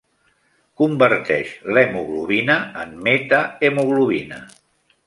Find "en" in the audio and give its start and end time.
2.85-2.99